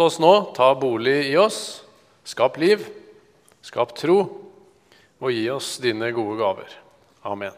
[0.00, 1.82] Oss nå ta bolig i oss,
[2.24, 2.86] skap liv,
[3.60, 4.22] skap tro,
[5.20, 6.72] og gi oss dine gode gaver.
[7.28, 7.52] Amen.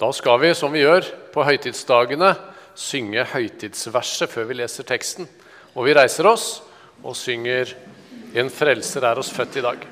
[0.00, 2.32] Da skal vi, som vi gjør på høytidsdagene,
[2.72, 5.28] synge høytidsverset før vi leser teksten.
[5.76, 6.62] Og vi reiser oss
[7.02, 7.76] og synger
[8.34, 9.91] 'En frelser er oss født i dag'.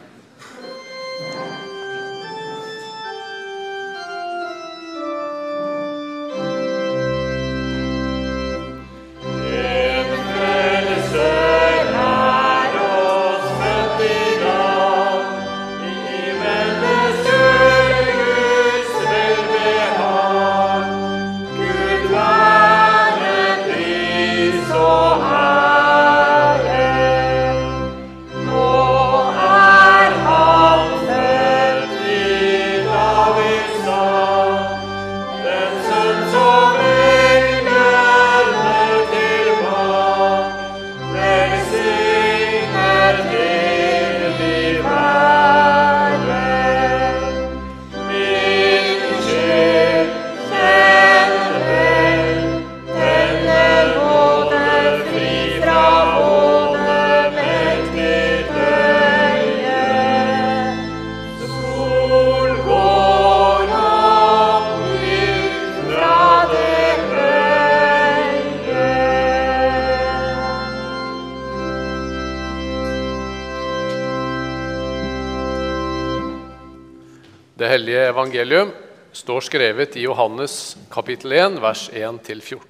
[77.71, 78.71] Det hellige evangelium
[79.15, 80.55] står skrevet i Johannes
[80.91, 82.65] kapittel 1, vers 1-14.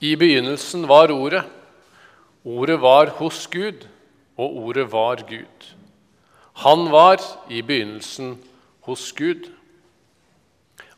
[0.00, 1.42] I begynnelsen var Ordet.
[2.48, 3.84] Ordet var hos Gud,
[4.40, 5.68] og Ordet var Gud.
[6.64, 7.20] Han var
[7.52, 8.38] i begynnelsen
[8.88, 9.52] hos Gud.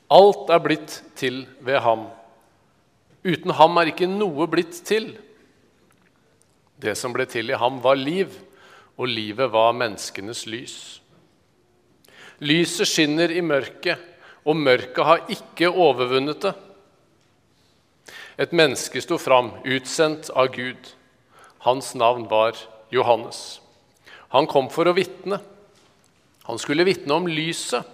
[0.06, 2.06] Alt er blitt til ved ham.
[3.26, 5.16] Uten ham er ikke noe blitt til.
[6.78, 8.38] Det som ble til i ham, var liv,
[8.94, 10.99] og livet var menneskenes lys.
[12.40, 14.00] Lyset skinner i mørket,
[14.48, 16.54] og mørket har ikke overvunnet det.
[18.40, 20.94] Et menneske sto fram, utsendt av Gud.
[21.66, 22.56] Hans navn var
[22.88, 23.60] Johannes.
[24.32, 25.42] Han kom for å vitne.
[26.48, 27.84] Han skulle vitne om lyset,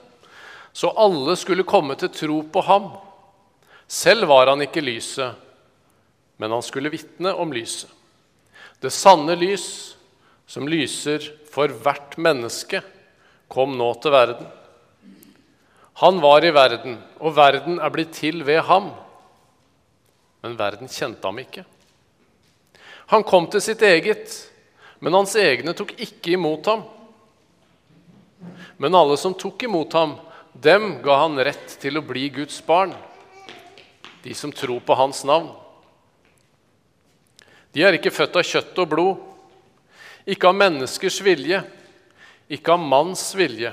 [0.72, 2.92] så alle skulle komme til tro på ham.
[3.90, 5.34] Selv var han ikke lyset,
[6.38, 7.90] men han skulle vitne om lyset.
[8.78, 9.96] Det sanne lys,
[10.46, 12.84] som lyser for hvert menneske,
[13.48, 14.48] kom nå til verden.
[16.02, 18.90] Han var i verden, og verden er blitt til ved ham.
[20.44, 21.64] Men verden kjente ham ikke.
[23.12, 24.34] Han kom til sitt eget,
[25.00, 26.84] men hans egne tok ikke imot ham.
[28.76, 30.16] Men alle som tok imot ham,
[30.52, 32.92] dem ga han rett til å bli Guds barn,
[34.24, 35.48] de som tror på hans navn.
[37.72, 39.24] De er ikke født av kjøtt og blod,
[40.26, 41.60] ikke av menneskers vilje,
[42.48, 43.72] ikke av manns vilje,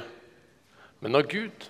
[1.00, 1.69] men av Gud.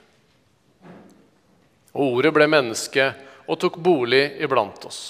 [1.93, 3.11] Og ordet ble menneske
[3.47, 5.01] og tok bolig iblant oss.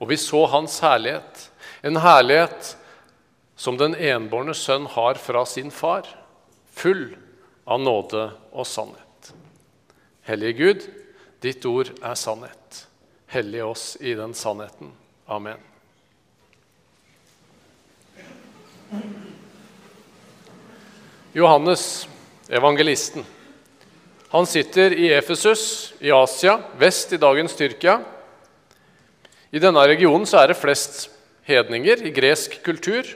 [0.00, 1.46] Og vi så hans herlighet,
[1.86, 2.74] en herlighet
[3.56, 6.08] som den enbårne sønn har fra sin far,
[6.76, 7.08] full
[7.64, 9.32] av nåde og sannhet.
[10.26, 10.88] Hellige Gud,
[11.40, 12.82] ditt ord er sannhet.
[13.30, 14.92] Hellige oss i den sannheten.
[15.26, 15.62] Amen.
[21.36, 22.08] Johannes,
[22.48, 23.24] evangelisten.
[24.28, 27.98] Han sitter i Efesus i Asia, vest i dagens Tyrkia.
[29.52, 31.10] I denne regionen er det flest
[31.44, 33.10] hedninger i gresk kultur,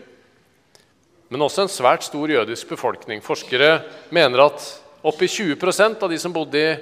[1.33, 3.23] men også en svært stor jødisk befolkning.
[3.25, 4.67] Forskere mener at
[5.01, 6.75] oppi 20% av de som bodde i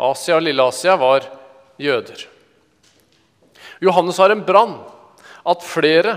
[0.00, 1.28] Asia og Lille-Asia, var
[1.76, 2.24] jøder.
[3.84, 4.78] Johannes har en brann
[5.44, 6.16] at flere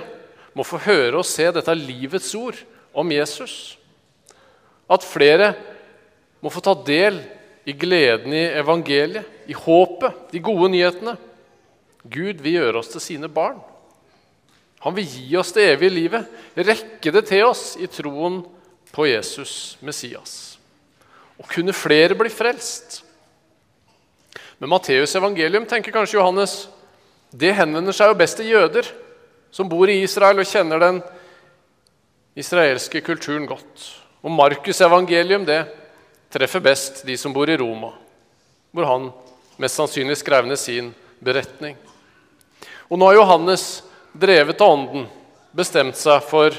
[0.56, 2.64] må få høre og se dette livets ord
[2.96, 3.76] om Jesus.
[4.90, 5.54] At flere
[6.42, 7.20] må få ta del
[7.70, 11.16] i gleden i evangeliet, i håpet, de gode nyhetene.
[12.10, 13.60] Gud vil gjøre oss til sine barn.
[14.86, 18.40] Han vil gi oss det evige livet, rekke det til oss i troen
[18.96, 20.58] på Jesus Messias.
[21.40, 23.02] Og kunne flere bli frelst.
[24.60, 26.68] Med Matteus' evangelium tenker kanskje Johannes,
[27.32, 28.88] det henvender seg jo best til jøder
[29.52, 31.02] som bor i Israel og kjenner den
[32.40, 33.86] israelske kulturen godt.
[34.22, 35.62] Og Markus' evangelium det
[36.34, 37.94] treffer best de som bor i Roma,
[38.72, 39.12] hvor han
[39.60, 40.92] mest sannsynlig skrev ned sin
[41.24, 41.78] beretning.
[42.90, 43.84] Og nå har Johannes,
[44.14, 45.08] drevet av Ånden,
[45.56, 46.56] bestemt seg for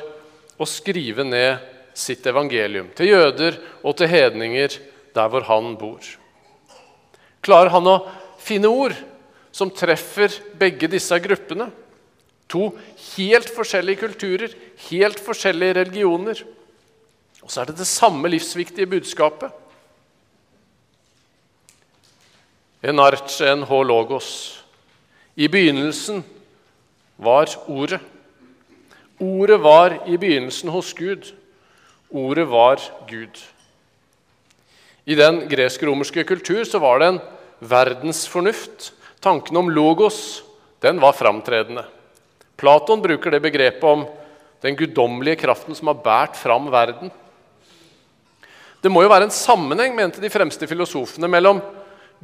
[0.60, 1.60] å skrive ned
[1.96, 4.76] sitt evangelium til jøder og til hedninger
[5.14, 6.04] der hvor han bor.
[7.44, 7.98] Klarer han å
[8.40, 8.94] finne ord
[9.52, 11.70] som treffer begge disse gruppene?
[12.50, 12.70] To
[13.14, 14.54] helt forskjellige kulturer,
[14.90, 16.42] helt forskjellige religioner.
[17.42, 19.50] Og så er det det samme livsviktige budskapet.
[22.82, 24.30] En arch, en hologos.
[25.36, 26.24] I begynnelsen
[27.20, 28.00] var Ordet.
[29.20, 31.34] Ordet var i begynnelsen hos Gud.
[32.10, 33.36] Ordet var Gud.
[35.04, 37.20] I den gresk-romerske kultur så var det en
[37.60, 38.92] verdensfornuft.
[39.20, 40.42] Tanken om logos
[40.80, 41.84] den var framtredende.
[42.56, 44.06] Platon bruker det begrepet om
[44.64, 47.12] den guddommelige kraften som har båret fram verden.
[48.80, 51.60] Det må jo være en sammenheng, mente de fremste filosofene, mellom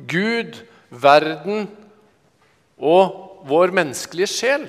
[0.09, 0.57] Gud,
[0.91, 1.67] verden
[2.77, 4.67] og vår menneskelige sjel.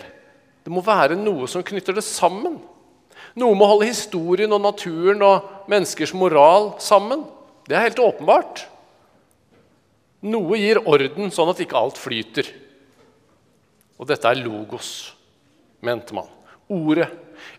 [0.63, 2.57] Det må være noe som knytter det sammen.
[3.37, 7.23] Noe må holde historien og naturen og menneskers moral sammen.
[7.67, 8.65] Det er helt åpenbart.
[10.27, 12.49] Noe gir orden, sånn at ikke alt flyter.
[13.97, 15.13] Og dette er logos,
[15.85, 16.27] mente man.
[16.67, 17.07] Ordet.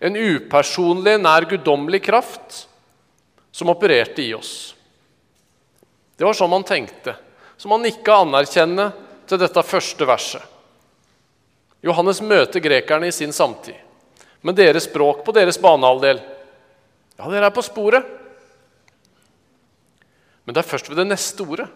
[0.02, 2.64] En upersonlig, nær guddommelig kraft
[3.58, 4.75] som opererte i oss.
[6.16, 7.16] Det var sånn man tenkte.
[7.56, 8.93] som man nikka anerkjennende
[9.26, 10.43] til dette første verset.
[11.82, 13.75] Johannes møter grekerne i sin samtid.
[14.40, 16.20] med deres språk på deres banehalvdel
[17.19, 18.05] Ja, dere er på sporet.
[20.44, 21.66] Men det er først ved det neste ordet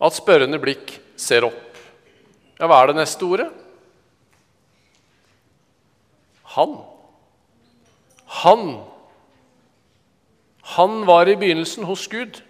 [0.00, 1.76] at spørrende blikk ser opp.
[2.60, 3.48] Ja, hva er det neste ordet?
[6.52, 6.76] Han.
[8.44, 8.91] Han.
[10.76, 12.40] Han var i begynnelsen hos Gud.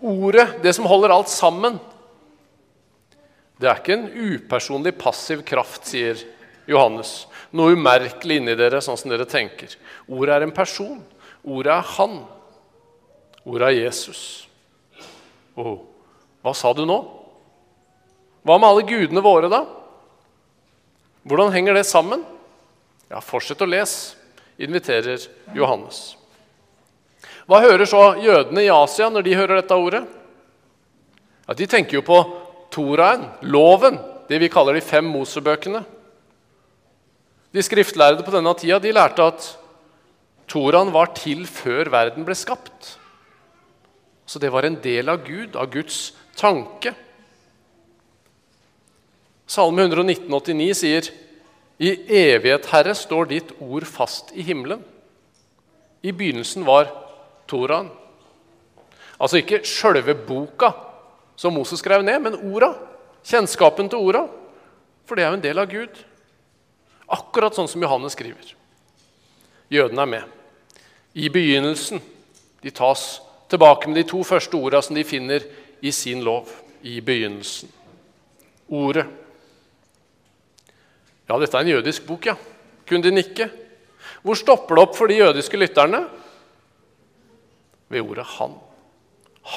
[0.00, 1.78] Ordet, det som holder alt sammen,
[3.60, 6.20] det er ikke en upersonlig, passiv kraft, sier
[6.70, 7.26] Johannes.
[7.52, 9.74] Noe umerkelig inni dere, sånn som dere tenker.
[10.08, 11.02] Ordet er en person.
[11.44, 12.22] Ordet er Han.
[13.44, 14.22] Ordet er Jesus.
[15.58, 15.82] Oh,
[16.40, 16.96] hva sa du nå?
[18.46, 19.64] Hva med alle gudene våre, da?
[21.28, 22.22] Hvordan henger det sammen?
[23.10, 24.16] Ja, Fortsett å lese,
[24.60, 25.20] inviterer
[25.56, 26.14] Johannes.
[27.50, 30.04] Hva hører så jødene i Asia når de hører dette ordet?
[31.48, 32.18] Ja, De tenker jo på
[32.70, 33.98] Toraen, loven,
[34.30, 35.80] det vi kaller de fem Mosebøkene.
[37.50, 39.48] De skriftlærde på denne tida de lærte at
[40.46, 42.94] Toraen var til før verden ble skapt.
[44.30, 46.94] Så det var en del av Gud, av Guds tanke.
[49.50, 51.10] Salme 119, 89 sier
[51.82, 54.84] I evighet, Herre, står ditt ord fast i himmelen.
[56.06, 57.09] I begynnelsen var
[57.50, 57.90] Toraen.
[59.20, 60.72] Altså ikke sjølve boka,
[61.36, 62.72] som Moses skrev ned, men orda.
[63.26, 64.24] Kjennskapen til orda.
[65.04, 66.02] For det er jo en del av Gud.
[67.10, 68.54] Akkurat sånn som Johannes skriver.
[69.70, 70.36] Jødene er med.
[71.18, 72.00] I begynnelsen.
[72.62, 73.20] De tas
[73.50, 75.44] tilbake med de to første orda som de finner
[75.82, 76.48] i sin lov.
[76.86, 77.68] I begynnelsen.
[78.70, 79.08] Ordet.
[81.28, 82.36] Ja, dette er en jødisk bok, ja.
[82.88, 83.50] Kunne de nikke?
[84.22, 86.04] Hvor stopper det opp for de jødiske lytterne?
[87.90, 88.54] Ved ordet 'han'.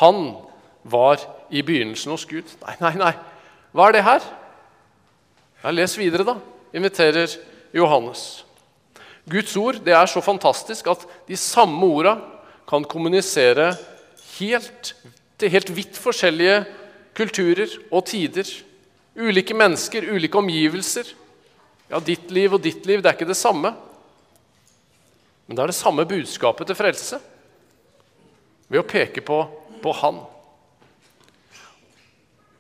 [0.02, 0.36] Han
[0.84, 2.50] var i begynnelsen hos Gud.
[2.66, 3.14] Nei, nei, nei.
[3.74, 4.26] Hva er det her?
[5.64, 6.36] Ja, les videre, da,
[6.76, 7.32] inviterer
[7.74, 8.44] Johannes.
[9.30, 12.18] Guds ord det er så fantastisk at de samme orda
[12.68, 13.72] kan kommunisere
[14.40, 14.96] helt,
[15.40, 16.66] til helt vidt forskjellige
[17.16, 18.50] kulturer og tider.
[19.16, 21.14] Ulike mennesker, ulike omgivelser.
[21.90, 23.74] Ja, ditt liv og ditt liv, det er ikke det samme.
[25.48, 27.20] Men det er det samme budskapet til frelse.
[28.72, 29.42] Ved å peke på,
[29.84, 30.22] på Han.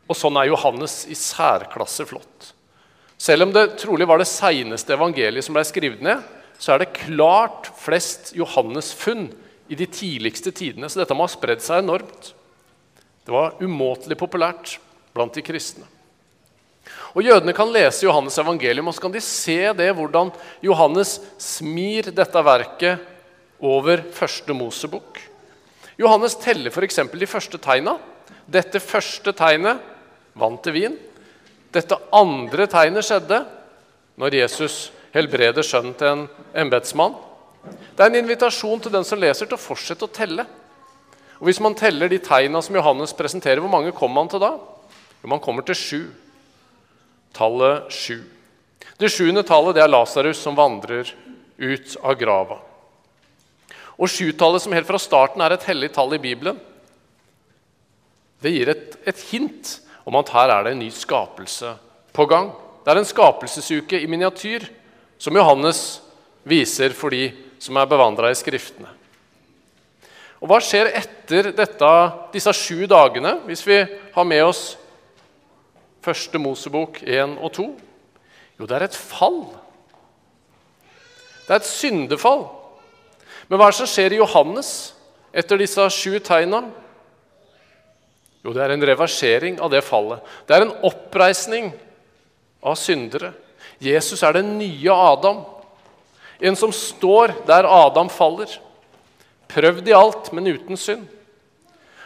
[0.09, 2.51] Og sånn er Johannes i særklasse flott.
[3.17, 6.19] Selv om det trolig var det seineste evangeliet som ble skrevet ned,
[6.59, 9.29] så er det klart flest Johannes-funn
[9.71, 10.89] i de tidligste tidene.
[10.91, 12.33] Så dette må ha spredd seg enormt.
[13.23, 14.77] Det var umåtelig populært
[15.15, 15.87] blant de kristne.
[17.13, 20.33] Og Jødene kan lese Johannes' evangelium og så kan de se det hvordan
[20.65, 23.05] Johannes smir dette verket
[23.63, 25.21] over første Mosebok.
[25.99, 26.99] Johannes teller f.eks.
[27.11, 27.97] de første tegna.
[28.49, 29.81] Dette første tegnet
[30.37, 30.97] vant til vin.
[31.73, 33.43] Dette andre tegnet skjedde
[34.19, 36.25] når Jesus helbreder sønnen til en
[36.65, 37.15] embetsmann.
[37.63, 40.45] Det er en invitasjon til den som leser, til å fortsette å telle.
[41.39, 44.53] Og Hvis man teller de tegna som Johannes presenterer, hvor mange kommer man til da?
[45.21, 46.01] Jo, man kommer til sju.
[47.33, 48.19] Tallet sju.
[48.99, 51.09] Det sjuende tallet det er Lasarus som vandrer
[51.57, 52.59] ut av grava.
[53.97, 56.57] Og sjutallet, som helt fra starten er et hellig tall i Bibelen,
[58.43, 61.69] det gir et, et hint om at her er det en ny skapelse
[62.13, 62.51] på gang.
[62.83, 64.65] Det er en skapelsesuke i miniatyr
[65.21, 66.01] som Johannes
[66.43, 67.29] viser for de
[67.63, 68.89] som er bevandra i Skriftene.
[70.43, 71.89] Og Hva skjer etter dette,
[72.33, 74.73] disse sju dagene, hvis vi har med oss
[76.03, 77.67] første Mosebok 1 og 2?
[78.59, 79.45] Jo, det er et fall.
[81.47, 82.43] Det er et syndefall.
[83.47, 84.71] Men hva er det som skjer i Johannes
[85.33, 86.63] etter disse sju tegna?
[88.43, 90.19] Jo, det er en reversering av det fallet.
[90.47, 91.71] Det er en oppreisning
[92.63, 93.31] av syndere.
[93.83, 95.43] Jesus er den nye Adam.
[96.43, 98.51] En som står der Adam faller.
[99.47, 101.07] Prøvd i alt, men uten synd.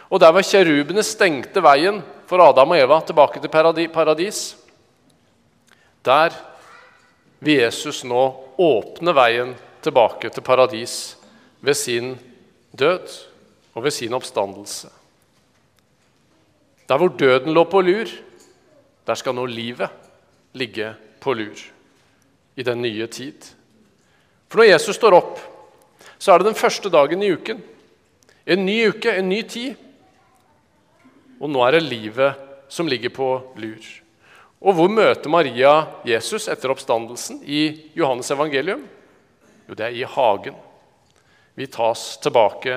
[0.08, 3.52] Og der var kjerubene stengte veien for Adam og Eva tilbake til
[3.92, 4.42] paradis.
[6.06, 6.32] Der
[7.42, 8.24] vil Jesus nå
[8.58, 9.54] åpne veien
[9.84, 11.17] tilbake til paradis
[11.60, 12.14] ved sin
[12.78, 13.08] død
[13.74, 14.88] og ved sin oppstandelse.
[16.88, 18.08] Der hvor døden lå på lur,
[19.06, 19.90] der skal nå livet
[20.52, 21.60] ligge på lur
[22.56, 23.54] i den nye tid.
[24.48, 25.38] For når Jesus står opp,
[26.18, 27.60] så er det den første dagen i uken.
[28.46, 29.76] En ny uke, en ny tid.
[31.38, 33.28] Og nå er det livet som ligger på
[33.60, 33.90] lur.
[34.58, 35.74] Og hvor møter Maria
[36.08, 38.82] Jesus etter oppstandelsen i Johannes evangelium?
[39.68, 40.56] Jo, det er i hagen.
[41.58, 42.76] Vi tas tilbake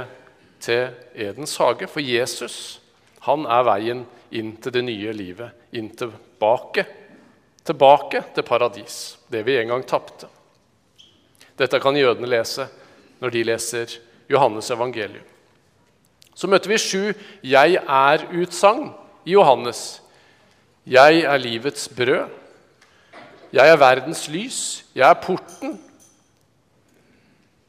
[0.61, 2.79] til Edens hage, for Jesus
[3.27, 4.00] han er veien
[4.33, 6.88] inn til det nye livet, inn tilbake.
[7.61, 8.95] Tilbake til paradis,
[9.29, 10.25] det vi en gang tapte.
[11.61, 12.65] Dette kan jødene lese
[13.21, 13.93] når de leser
[14.31, 15.29] Johannes evangelium.
[16.33, 18.89] Så møter vi sju 'jeg er'-utsagn
[19.25, 20.01] i Johannes.
[20.88, 22.29] Jeg er livets brød.
[23.53, 24.85] Jeg er verdens lys.
[24.95, 25.90] Jeg er porten.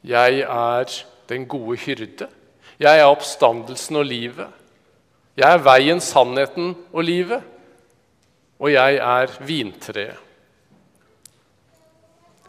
[0.02, 0.96] Jeg er
[1.30, 2.26] den gode hyrde.
[2.82, 4.48] Jeg er oppstandelsen og livet.
[5.38, 7.44] Jeg er veien, sannheten og livet.
[8.58, 10.28] Og jeg er vintreet.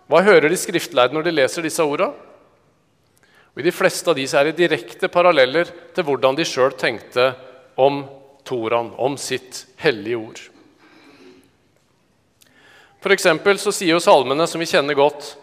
[0.10, 2.12] Hva hører de skriftlærde når de leser disse ordene?
[3.54, 7.32] Og I de fleste av disse er det direkte paralleller til hvordan de sjøl tenkte
[7.78, 8.02] om
[8.44, 10.42] Toran, om sitt hellige ord.
[13.04, 13.16] For
[13.60, 15.36] så sier jo salmene, som vi kjenner godt,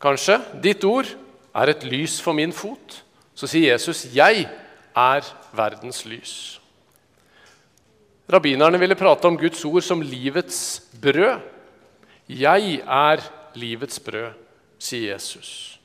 [0.00, 1.08] kanskje, 'Ditt ord
[1.54, 3.02] er et lys for min fot.'
[3.34, 4.48] Så sier Jesus, 'Jeg
[4.96, 6.60] er verdens lys'.
[8.32, 11.40] Rabbinerne ville prate om Guds ord som livets brød.
[12.28, 13.20] 'Jeg er
[13.54, 14.32] livets brød',
[14.78, 15.78] sier Jesus.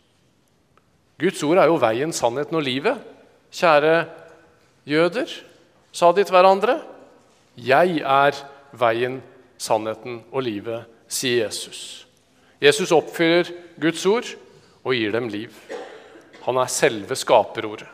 [1.19, 2.97] Guds ord er jo veien, sannheten og livet.
[3.51, 4.05] Kjære
[4.86, 5.31] jøder,
[5.91, 6.81] sa de til hverandre.
[7.57, 8.38] Jeg er
[8.71, 9.24] veien,
[9.57, 12.07] sannheten og livet, sier Jesus.
[12.62, 13.50] Jesus oppfyller
[13.81, 14.29] Guds ord
[14.88, 15.51] og gir dem liv.
[16.48, 17.89] Han er selve skaperordet.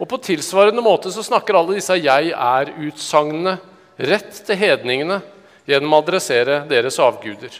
[0.00, 3.58] Og På tilsvarende måte så snakker alle disse 'jeg er'-utsagnene
[3.98, 5.20] rett til hedningene
[5.68, 7.52] gjennom å adressere deres avguder.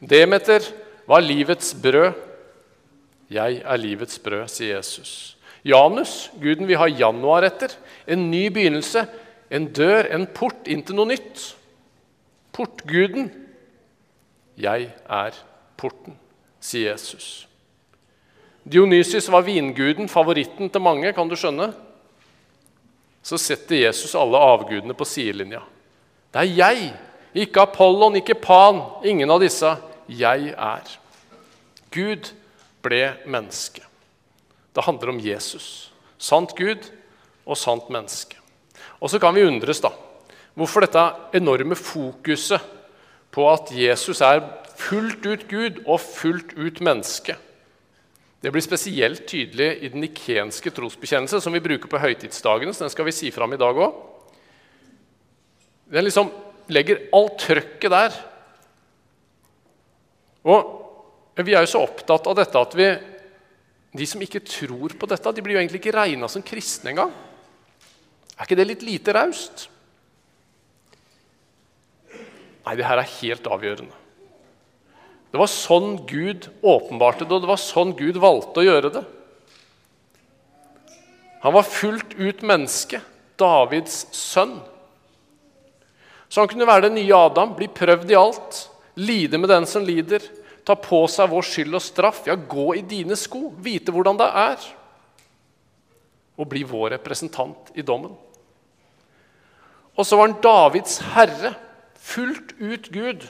[0.00, 0.64] Demeter
[1.06, 2.14] var livets brød.
[3.30, 5.36] 'Jeg er livets brød', sier Jesus.
[5.64, 7.70] Janus, guden vi har januar etter.
[8.06, 9.06] En ny begynnelse,
[9.50, 11.54] en dør, en port inn til noe nytt.
[12.52, 13.30] Portguden.
[14.56, 15.32] 'Jeg er
[15.78, 16.16] porten',
[16.62, 17.46] sier Jesus.
[18.62, 21.72] Dionysius var vinguden, favoritten til mange, kan du skjønne.
[23.22, 25.62] Så setter Jesus alle avgudene på sidelinja.
[26.32, 26.92] Det er jeg,
[27.34, 29.74] ikke Apollon, ikke Pan, ingen av disse.
[30.08, 30.94] Jeg er.
[31.92, 32.30] Gud
[32.82, 33.82] ble menneske.
[34.72, 35.90] Det handler om Jesus.
[36.18, 36.88] Sant Gud
[37.44, 38.38] og sant menneske.
[39.02, 39.90] Og så kan vi undres da,
[40.54, 41.02] hvorfor dette
[41.34, 42.62] enorme fokuset
[43.32, 44.42] på at Jesus er
[44.88, 47.36] fullt ut Gud og fullt ut menneske.
[48.42, 52.74] Det blir spesielt tydelig i den nikenske trosbekjennelse, som vi bruker på høytidsdagene.
[52.74, 53.94] så Den skal vi si fram i dag òg.
[55.92, 56.32] Den liksom
[56.72, 58.16] legger alt trøkket der.
[60.42, 62.88] Og vi er jo så opptatt av dette at vi,
[63.94, 67.14] de som ikke tror på dette, de blir jo egentlig ikke regna som kristne engang.
[68.34, 69.68] Er ikke det litt lite raust?
[72.62, 74.02] Nei, det her er helt avgjørende.
[75.32, 79.02] Det var sånn Gud åpenbarte det, og det var sånn Gud valgte å gjøre det.
[81.42, 83.00] Han var fullt ut menneske,
[83.40, 84.58] Davids sønn.
[86.28, 88.60] Så han kunne være den nye Adam, bli prøvd i alt,
[89.00, 90.22] lide med den som lider,
[90.68, 94.28] ta på seg vår skyld og straff, ja, gå i dine sko, vite hvordan det
[94.44, 94.68] er,
[96.36, 98.14] og bli vår representant i dommen.
[99.96, 101.56] Og så var han Davids herre,
[101.96, 103.26] fullt ut Gud,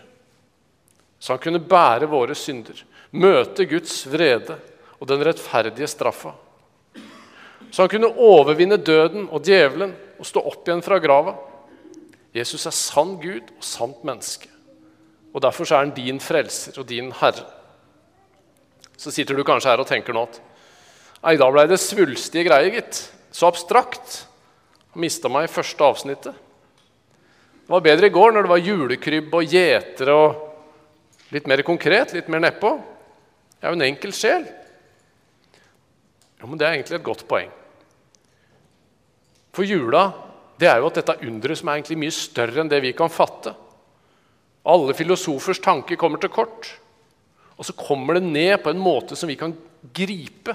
[1.23, 2.81] så han kunne bære våre synder,
[3.15, 4.57] møte Guds vrede
[4.99, 6.33] og den rettferdige straffa.
[7.71, 11.37] Så han kunne overvinne døden og djevelen og stå opp igjen fra grava.
[12.35, 14.51] Jesus er sann Gud og sant menneske.
[15.33, 17.47] Og Derfor er han din frelser og din herre.
[18.99, 20.43] Så sitter du kanskje her og tenker nå at
[21.23, 22.99] Nei, da blei det svulstige greier, gitt.
[23.31, 24.25] Så abstrakt.
[24.99, 26.35] Mista meg i første avsnittet.
[26.35, 30.49] Det var bedre i går, når det var julekrybb og gjetere og
[31.33, 32.75] Litt mer konkret, litt mer nedpå.
[33.57, 34.45] Jeg er jo en enkel sjel.
[36.43, 37.51] Jo, men Det er egentlig et godt poeng.
[39.53, 40.11] For jula
[40.61, 43.11] det er jo at dette underet som er egentlig mye større enn det vi kan
[43.11, 43.51] fatte.
[44.63, 46.69] Alle filosofers tanker kommer til kort.
[47.59, 49.55] Og så kommer det ned på en måte som vi kan
[49.95, 50.55] gripe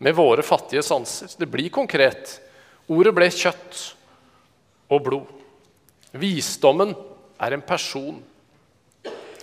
[0.00, 1.34] med våre fattige sanser.
[1.36, 2.38] Det blir konkret.
[2.88, 3.82] Ordet ble kjøtt
[4.92, 5.28] og blod.
[6.16, 6.94] Visdommen
[7.40, 8.22] er en person.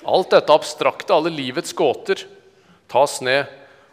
[0.05, 2.23] Alt dette abstrakte, alle livets gåter,
[2.91, 3.49] tas ned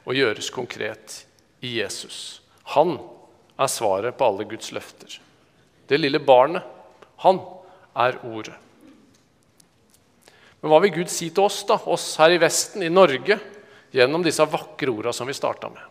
[0.09, 1.23] og gjøres konkret
[1.61, 2.41] i Jesus.
[2.75, 2.97] Han
[3.59, 5.19] er svaret på alle Guds løfter.
[5.89, 6.65] Det lille barnet,
[7.25, 7.41] han
[7.99, 8.57] er ordet.
[10.59, 13.39] Men hva vil Gud si til oss, da, oss her i Vesten, i Norge,
[13.95, 15.85] gjennom disse vakre orda som vi starta med?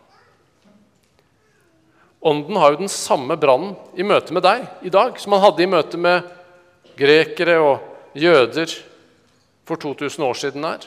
[2.28, 5.62] Ånden har jo den samme brannen i møte med deg i dag som han hadde
[5.62, 6.26] i møte med
[6.98, 8.72] grekere og jøder
[9.68, 10.86] for 2000 år siden er.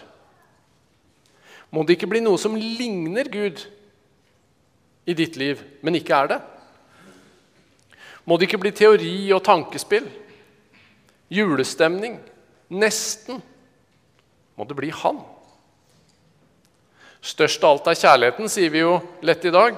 [1.71, 3.61] Må det ikke bli noe som ligner Gud
[5.07, 6.39] i ditt liv, men ikke er det?
[8.27, 10.09] Må det ikke bli teori og tankespill?
[11.31, 12.19] Julestemning?
[12.71, 13.39] Nesten?
[14.57, 15.21] Må det bli Han?
[17.21, 19.77] Størst av alt er kjærligheten, sier vi jo lett i dag.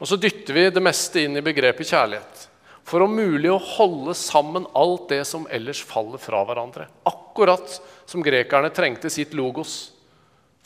[0.00, 2.46] Og så dytter vi det meste inn i begrepet kjærlighet.
[2.88, 6.88] For om mulig å holde sammen alt det som ellers faller fra hverandre.
[7.06, 7.76] Akkurat
[8.08, 9.92] som grekerne trengte sitt logos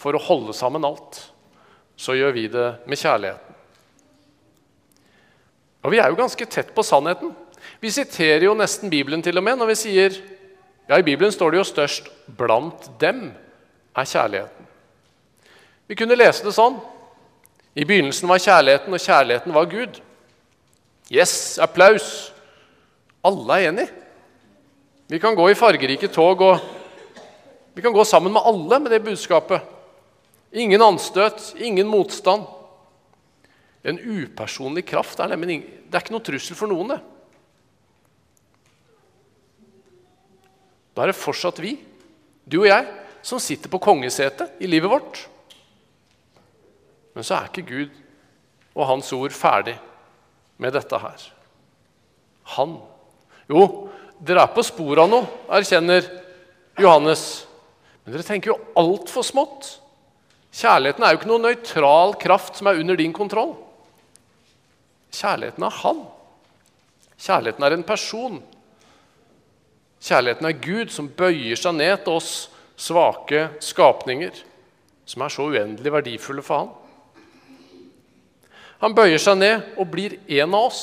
[0.00, 1.20] for å holde sammen alt,
[1.96, 3.60] så gjør vi det med kjærligheten.
[5.84, 7.34] Og vi er jo ganske tett på sannheten.
[7.80, 10.16] Vi siterer jo nesten Bibelen til og med når vi sier
[10.88, 13.32] ja, I Bibelen står det jo størst 'blant dem
[13.96, 14.66] er kjærligheten'.
[15.88, 16.76] Vi kunne lese det sånn.
[17.74, 20.00] I begynnelsen var kjærligheten, og kjærligheten var Gud.
[21.12, 22.32] Yes, applaus!
[23.24, 23.86] Alle er enig.
[25.08, 26.60] Vi kan gå i fargerike tog, og
[27.76, 29.60] vi kan gå sammen med alle med det budskapet.
[30.52, 32.46] Ingen anstøt, ingen motstand.
[33.84, 36.94] En upersonlig kraft er nemlig det er ikke noen trussel for noen.
[36.94, 37.00] det.
[40.94, 41.76] Da er det fortsatt vi,
[42.46, 42.86] du og jeg,
[43.24, 45.24] som sitter på kongesetet i livet vårt.
[47.14, 48.00] Men så er ikke Gud
[48.74, 49.76] og Hans ord ferdig
[50.56, 51.30] med dette her.
[52.56, 52.78] Han
[53.50, 53.90] Jo,
[54.24, 56.06] dere er på sporet av noe, erkjenner
[56.80, 57.44] Johannes.
[58.04, 59.68] Men dere tenker jo altfor smått.
[60.54, 63.52] Kjærligheten er jo ikke noen nøytral kraft som er under din kontroll.
[65.14, 66.04] Kjærligheten er Han.
[67.20, 68.40] Kjærligheten er en person.
[70.04, 72.32] Kjærligheten er Gud som bøyer seg ned til oss
[72.80, 74.34] svake skapninger,
[75.08, 76.72] som er så uendelig verdifulle for Han.
[78.84, 80.82] Han bøyer seg ned og blir en av oss.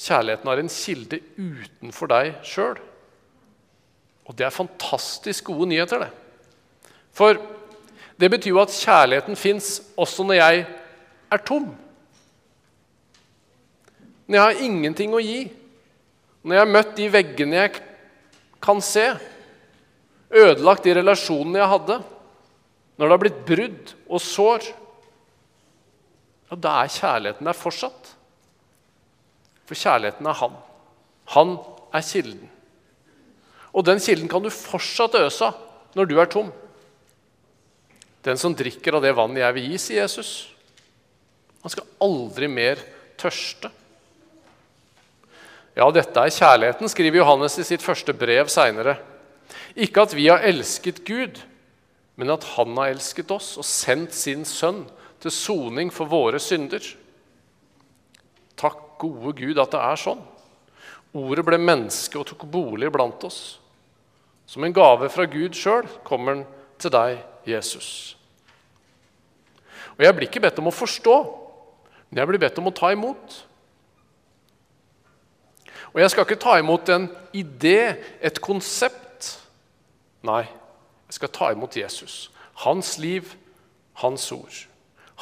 [0.00, 2.76] Kjærligheten har en kilde utenfor deg sjøl.
[4.28, 6.10] Og det er fantastisk gode nyheter, det.
[7.16, 7.40] For
[8.20, 10.66] det betyr jo at kjærligheten fins også når jeg
[11.32, 11.70] er tom.
[14.28, 15.46] Når jeg har ingenting å gi.
[16.44, 17.80] Når jeg har møtt de veggene jeg
[18.62, 19.06] kan se.
[20.28, 21.98] Ødelagt de relasjonene jeg hadde.
[23.00, 24.68] Når det har blitt brudd og sår.
[26.50, 28.14] Ja, da er kjærligheten der fortsatt.
[29.68, 30.56] For kjærligheten er han.
[31.36, 31.58] Han
[31.94, 32.48] er kilden.
[33.70, 36.50] Og den kilden kan du fortsatt øse av når du er tom.
[38.26, 40.50] Den som drikker av det vannet jeg vil gi, sier Jesus,
[41.62, 42.82] han skal aldri mer
[43.20, 43.70] tørste.
[45.78, 48.98] Ja, dette er kjærligheten, skriver Johannes i sitt første brev seinere.
[49.78, 51.38] Ikke at vi har elsket Gud,
[52.20, 54.82] men at Han har elsket oss og sendt sin sønn
[55.20, 56.84] til soning for våre synder.
[58.60, 60.22] Takk, gode Gud, at det er sånn.
[61.16, 63.58] Ordet ble menneske og tok bolig blant oss.
[64.46, 66.46] Som en gave fra Gud sjøl kommer den
[66.80, 68.16] til deg, Jesus.
[69.96, 71.16] Og Jeg blir ikke bedt om å forstå,
[72.10, 73.36] men jeg blir bedt om å ta imot.
[75.90, 79.34] Og jeg skal ikke ta imot en idé, et konsept.
[80.26, 80.44] Nei,
[81.08, 82.28] jeg skal ta imot Jesus.
[82.64, 83.34] Hans liv,
[84.02, 84.69] hans ord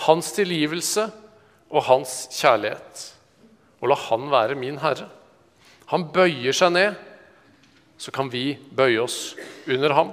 [0.06, 1.08] hans tilgivelse
[1.68, 3.04] og hans kjærlighet.
[3.82, 5.08] Og la han være min herre.
[5.92, 6.98] Han bøyer seg ned,
[7.98, 9.34] så kan vi bøye oss
[9.66, 10.12] under ham.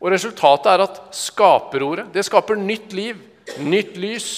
[0.00, 3.18] Og Resultatet er at skaperordet det skaper nytt liv,
[3.60, 4.30] nytt lys.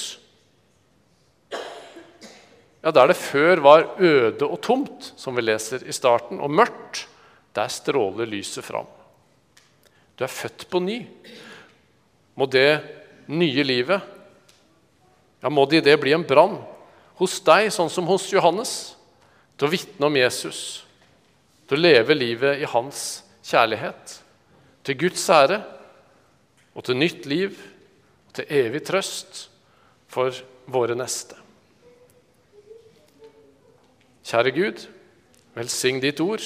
[2.82, 7.06] Ja, Der det før var øde og tomt, som vi leser i starten, og mørkt,
[7.54, 8.88] der stråler lyset fram.
[10.18, 11.06] Du er født på ny.
[12.34, 12.80] Må det
[13.32, 14.02] nye livet,
[15.42, 16.58] ja, må det i det bli en brann
[17.18, 18.94] hos deg, sånn som hos Johannes,
[19.56, 20.82] til å vitne om Jesus,
[21.68, 24.18] til å leve livet i hans kjærlighet,
[24.82, 25.60] til Guds ære
[26.74, 27.58] og til nytt liv,
[28.28, 29.46] og til evig trøst
[30.10, 30.34] for
[30.72, 31.36] våre neste.
[34.22, 34.86] Kjære Gud,
[35.56, 36.44] velsign ditt ord.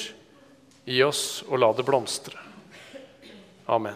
[0.87, 2.39] Gi oss og la det blomstre.
[3.67, 3.95] Amen.